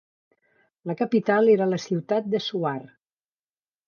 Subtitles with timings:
[0.91, 2.73] La capital era la ciutat de Suar.